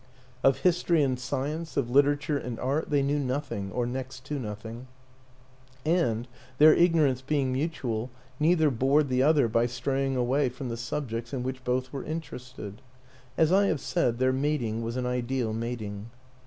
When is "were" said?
11.93-12.03